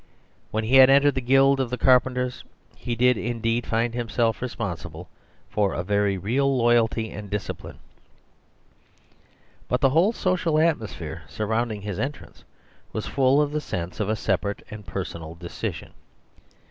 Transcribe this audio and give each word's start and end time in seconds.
When 0.49 0.63
he 0.63 0.77
had 0.77 0.89
entered 0.89 1.13
the 1.13 1.21
guild 1.21 1.59
of 1.59 1.69
the 1.69 1.77
carpenters 1.77 2.43
he 2.75 2.95
did 2.95 3.17
indeed 3.17 3.67
find 3.67 3.93
himself 3.93 4.41
responsible 4.41 5.09
for 5.47 5.75
a 5.75 5.83
very 5.83 6.17
real 6.17 6.57
loyalty 6.57 7.11
and 7.11 7.29
disci 7.29 7.55
pline; 7.55 7.77
but 9.67 9.79
the 9.79 9.91
whole 9.91 10.11
social 10.11 10.57
atmosphere 10.59 11.21
sur 11.29 11.45
rounding 11.45 11.83
his 11.83 11.99
entrance 11.99 12.43
was 12.91 13.05
full 13.05 13.39
of 13.43 13.51
the 13.51 13.61
sense 13.61 13.99
of 13.99 14.09
a 14.09 14.15
separate 14.15 14.63
and 14.71 14.87
personal 14.87 15.35
decision. 15.35 15.93